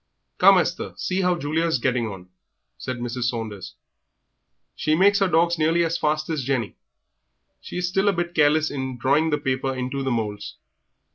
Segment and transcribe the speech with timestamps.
[0.39, 2.29] "Come, Esther, see how Julia is getting on,"
[2.79, 3.25] said Mrs.
[3.25, 3.75] Saunders;
[4.75, 6.75] "she makes her dogs nearly as fast as Jenny.
[7.59, 10.55] She is still a bit careless in drawing the paper into the moulds.